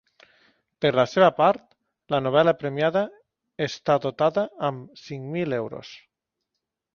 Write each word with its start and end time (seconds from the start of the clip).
Per 0.83 0.91
la 0.99 1.03
seva 1.09 1.27
part 1.41 1.67
la 2.13 2.19
novel·la 2.27 2.53
premiada 2.61 3.03
està 3.67 3.99
dotada 4.07 4.47
amb 4.71 4.99
cinc 5.05 5.31
mil 5.37 5.59
euros. 5.61 5.93